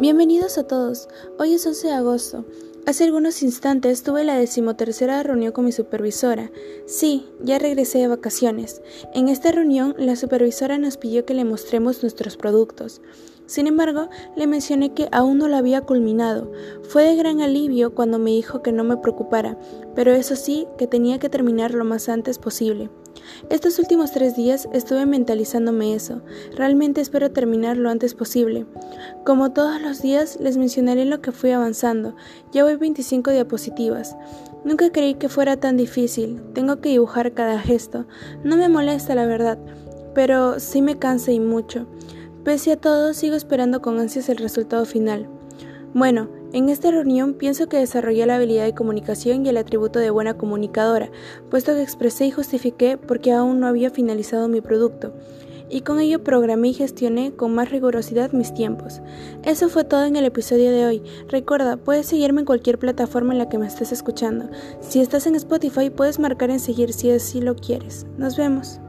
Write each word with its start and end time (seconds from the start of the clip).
Bienvenidos 0.00 0.56
a 0.56 0.64
todos. 0.64 1.08
Hoy 1.38 1.54
es 1.54 1.66
11 1.66 1.88
de 1.88 1.92
agosto. 1.92 2.44
Hace 2.86 3.04
algunos 3.04 3.42
instantes 3.42 4.02
tuve 4.02 4.24
la 4.24 4.36
decimotercera 4.36 5.22
reunión 5.22 5.52
con 5.52 5.66
mi 5.66 5.70
supervisora. 5.70 6.50
Sí, 6.86 7.28
ya 7.42 7.58
regresé 7.58 7.98
de 7.98 8.08
vacaciones. 8.08 8.80
En 9.14 9.28
esta 9.28 9.52
reunión, 9.52 9.94
la 9.98 10.16
supervisora 10.16 10.78
nos 10.78 10.96
pidió 10.96 11.26
que 11.26 11.34
le 11.34 11.44
mostremos 11.44 12.02
nuestros 12.02 12.36
productos. 12.38 13.02
Sin 13.46 13.66
embargo, 13.66 14.08
le 14.36 14.46
mencioné 14.46 14.94
que 14.94 15.08
aún 15.12 15.38
no 15.38 15.48
lo 15.48 15.56
había 15.56 15.82
culminado. 15.82 16.50
Fue 16.88 17.04
de 17.04 17.16
gran 17.16 17.40
alivio 17.40 17.94
cuando 17.94 18.18
me 18.18 18.30
dijo 18.30 18.62
que 18.62 18.72
no 18.72 18.84
me 18.84 18.96
preocupara, 18.96 19.58
pero 19.94 20.12
eso 20.12 20.36
sí, 20.36 20.66
que 20.78 20.86
tenía 20.86 21.18
que 21.18 21.28
terminar 21.28 21.74
lo 21.74 21.84
más 21.84 22.08
antes 22.08 22.38
posible. 22.38 22.90
Estos 23.50 23.78
últimos 23.78 24.12
tres 24.12 24.36
días 24.36 24.68
estuve 24.72 25.06
mentalizándome 25.06 25.94
eso. 25.94 26.22
Realmente 26.56 27.00
espero 27.00 27.30
terminar 27.30 27.76
lo 27.76 27.90
antes 27.90 28.14
posible. 28.14 28.66
Como 29.24 29.52
todos 29.52 29.80
los 29.80 30.00
días, 30.02 30.38
les 30.40 30.56
mencionaré 30.56 31.04
lo 31.04 31.20
que 31.20 31.32
fui 31.32 31.50
avanzando. 31.50 32.14
Ya 32.52 32.64
voy 32.64 32.76
25 32.76 33.30
diapositivas. 33.30 34.16
Nunca 34.64 34.90
creí 34.90 35.14
que 35.14 35.28
fuera 35.28 35.56
tan 35.56 35.76
difícil. 35.76 36.40
Tengo 36.54 36.80
que 36.80 36.90
dibujar 36.90 37.32
cada 37.32 37.58
gesto. 37.58 38.06
No 38.44 38.56
me 38.56 38.68
molesta, 38.68 39.14
la 39.14 39.26
verdad, 39.26 39.58
pero 40.14 40.60
sí 40.60 40.82
me 40.82 40.98
cansa 40.98 41.32
y 41.32 41.40
mucho. 41.40 41.86
Pese 42.44 42.72
a 42.72 42.76
todo, 42.76 43.14
sigo 43.14 43.36
esperando 43.36 43.80
con 43.80 44.00
ansias 44.00 44.28
el 44.28 44.38
resultado 44.38 44.84
final. 44.84 45.28
Bueno, 45.94 46.28
en 46.52 46.70
esta 46.70 46.90
reunión 46.90 47.34
pienso 47.34 47.68
que 47.68 47.76
desarrollé 47.76 48.26
la 48.26 48.34
habilidad 48.34 48.64
de 48.64 48.74
comunicación 48.74 49.46
y 49.46 49.48
el 49.48 49.56
atributo 49.56 50.00
de 50.00 50.10
buena 50.10 50.34
comunicadora, 50.34 51.10
puesto 51.50 51.72
que 51.72 51.82
expresé 51.82 52.26
y 52.26 52.30
justifiqué 52.32 52.98
porque 52.98 53.30
aún 53.32 53.60
no 53.60 53.68
había 53.68 53.90
finalizado 53.90 54.48
mi 54.48 54.60
producto, 54.60 55.12
y 55.70 55.82
con 55.82 56.00
ello 56.00 56.24
programé 56.24 56.70
y 56.70 56.74
gestioné 56.74 57.32
con 57.32 57.54
más 57.54 57.70
rigurosidad 57.70 58.32
mis 58.32 58.52
tiempos. 58.52 59.00
Eso 59.44 59.68
fue 59.68 59.84
todo 59.84 60.04
en 60.04 60.16
el 60.16 60.24
episodio 60.24 60.72
de 60.72 60.84
hoy. 60.84 61.02
Recuerda, 61.28 61.76
puedes 61.76 62.06
seguirme 62.06 62.40
en 62.40 62.46
cualquier 62.46 62.76
plataforma 62.76 63.32
en 63.34 63.38
la 63.38 63.48
que 63.48 63.58
me 63.58 63.68
estés 63.68 63.92
escuchando. 63.92 64.50
Si 64.80 65.00
estás 65.00 65.28
en 65.28 65.36
Spotify, 65.36 65.90
puedes 65.90 66.18
marcar 66.18 66.50
en 66.50 66.58
seguir 66.58 66.92
si 66.92 67.12
así 67.12 67.40
lo 67.40 67.54
quieres. 67.54 68.04
Nos 68.18 68.36
vemos. 68.36 68.80